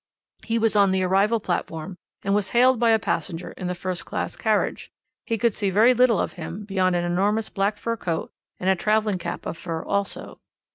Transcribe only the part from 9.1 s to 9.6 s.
cap of